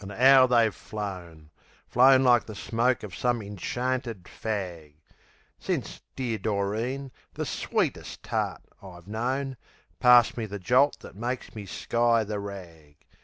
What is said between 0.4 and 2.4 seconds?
they've flown Flown